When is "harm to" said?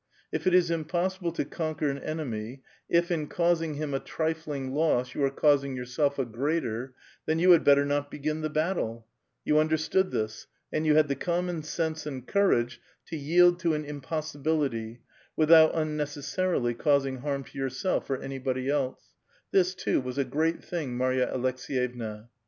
17.19-17.55